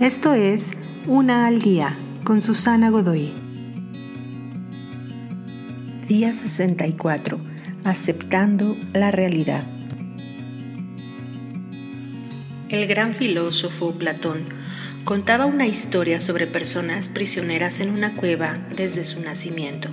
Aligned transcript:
Esto 0.00 0.34
es 0.34 0.72
Una 1.06 1.46
al 1.46 1.62
Día 1.62 1.96
con 2.22 2.42
Susana 2.42 2.90
Godoy. 2.90 3.32
Día 6.06 6.34
64. 6.34 7.40
Aceptando 7.82 8.76
la 8.92 9.10
realidad. 9.10 9.64
El 12.68 12.86
gran 12.86 13.14
filósofo 13.14 13.92
Platón 13.92 14.44
contaba 15.06 15.46
una 15.46 15.66
historia 15.66 16.20
sobre 16.20 16.46
personas 16.46 17.08
prisioneras 17.08 17.80
en 17.80 17.88
una 17.88 18.16
cueva 18.16 18.58
desde 18.76 19.02
su 19.02 19.20
nacimiento. 19.20 19.88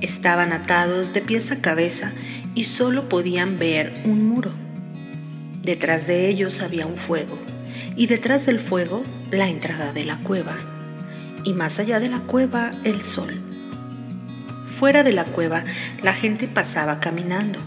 Estaban 0.00 0.52
atados 0.52 1.12
de 1.12 1.20
pies 1.20 1.52
a 1.52 1.60
cabeza 1.60 2.12
y 2.56 2.64
solo 2.64 3.08
podían 3.08 3.60
ver 3.60 3.92
un 4.04 4.26
muro. 4.26 4.50
Detrás 5.62 6.08
de 6.08 6.28
ellos 6.28 6.62
había 6.62 6.88
un 6.88 6.96
fuego 6.96 7.38
y 7.96 8.06
detrás 8.06 8.46
del 8.46 8.60
fuego 8.60 9.04
la 9.30 9.48
entrada 9.48 9.92
de 9.92 10.04
la 10.04 10.18
cueva 10.18 10.56
y 11.44 11.52
más 11.52 11.78
allá 11.78 12.00
de 12.00 12.08
la 12.08 12.20
cueva 12.20 12.72
el 12.84 13.02
sol. 13.02 13.40
Fuera 14.66 15.02
de 15.02 15.12
la 15.12 15.24
cueva 15.24 15.64
la 16.02 16.14
gente 16.14 16.48
pasaba 16.48 17.00
caminando. 17.00 17.60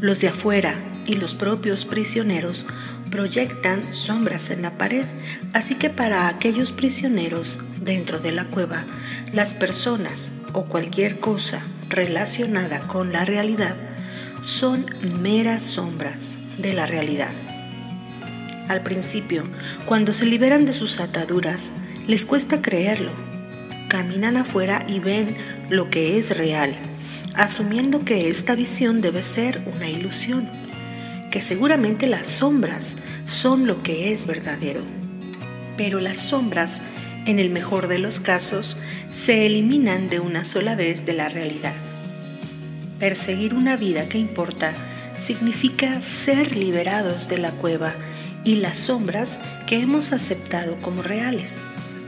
Los 0.00 0.20
de 0.20 0.28
afuera 0.28 0.74
y 1.06 1.16
los 1.16 1.34
propios 1.34 1.84
prisioneros 1.84 2.66
proyectan 3.10 3.92
sombras 3.92 4.50
en 4.50 4.62
la 4.62 4.70
pared, 4.78 5.04
así 5.52 5.74
que 5.74 5.90
para 5.90 6.28
aquellos 6.28 6.72
prisioneros 6.72 7.58
dentro 7.80 8.18
de 8.18 8.32
la 8.32 8.46
cueva, 8.46 8.84
las 9.32 9.52
personas 9.54 10.30
o 10.54 10.64
cualquier 10.64 11.20
cosa 11.20 11.60
relacionada 11.90 12.80
con 12.86 13.12
la 13.12 13.24
realidad 13.24 13.76
son 14.42 14.86
meras 15.20 15.62
sombras 15.62 16.38
de 16.56 16.72
la 16.72 16.86
realidad. 16.86 17.51
Al 18.72 18.82
principio, 18.82 19.44
cuando 19.84 20.14
se 20.14 20.24
liberan 20.24 20.64
de 20.64 20.72
sus 20.72 20.98
ataduras, 20.98 21.72
les 22.06 22.24
cuesta 22.24 22.62
creerlo. 22.62 23.12
Caminan 23.86 24.38
afuera 24.38 24.82
y 24.88 24.98
ven 24.98 25.36
lo 25.68 25.90
que 25.90 26.16
es 26.16 26.34
real, 26.34 26.74
asumiendo 27.34 28.02
que 28.06 28.30
esta 28.30 28.54
visión 28.54 29.02
debe 29.02 29.22
ser 29.22 29.60
una 29.76 29.90
ilusión 29.90 30.48
que 31.30 31.42
seguramente 31.42 32.06
las 32.06 32.28
sombras 32.28 32.96
son 33.26 33.66
lo 33.66 33.82
que 33.82 34.10
es 34.10 34.26
verdadero. 34.26 34.80
Pero 35.76 36.00
las 36.00 36.16
sombras, 36.16 36.80
en 37.26 37.38
el 37.38 37.50
mejor 37.50 37.88
de 37.88 37.98
los 37.98 38.20
casos, 38.20 38.78
se 39.10 39.44
eliminan 39.44 40.08
de 40.08 40.18
una 40.18 40.46
sola 40.46 40.76
vez 40.76 41.04
de 41.04 41.12
la 41.12 41.28
realidad. 41.28 41.74
Perseguir 42.98 43.52
una 43.52 43.76
vida 43.76 44.08
que 44.08 44.16
importa 44.16 44.72
significa 45.18 46.00
ser 46.00 46.56
liberados 46.56 47.28
de 47.28 47.36
la 47.36 47.50
cueva 47.50 47.94
y 48.44 48.56
las 48.56 48.78
sombras 48.78 49.40
que 49.66 49.80
hemos 49.80 50.12
aceptado 50.12 50.76
como 50.80 51.02
reales, 51.02 51.60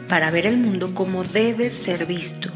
para 0.09 0.31
ver 0.31 0.47
el 0.47 0.57
mundo 0.57 0.95
como 0.95 1.25
debe 1.25 1.71
ser 1.71 2.07
visto, 2.07 2.51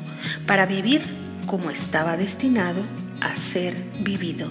para 0.47 0.67
vivir 0.67 1.01
como 1.47 1.71
estaba 1.71 2.17
destinado 2.17 2.83
a 3.21 3.35
ser 3.37 3.75
vivido. 4.01 4.49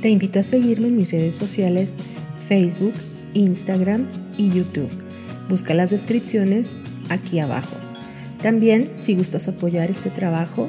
Te 0.00 0.10
invito 0.10 0.40
a 0.40 0.42
seguirme 0.42 0.88
en 0.88 0.96
mis 0.96 1.12
redes 1.12 1.36
sociales 1.36 1.96
Facebook, 2.48 2.94
Instagram 3.34 4.08
y 4.36 4.50
YouTube. 4.50 4.90
Busca 5.48 5.74
las 5.74 5.90
descripciones 5.90 6.76
aquí 7.08 7.38
abajo. 7.38 7.76
También, 8.42 8.90
si 8.96 9.14
gustas 9.14 9.46
apoyar 9.46 9.90
este 9.90 10.10
trabajo, 10.10 10.68